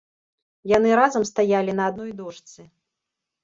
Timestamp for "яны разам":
0.71-1.23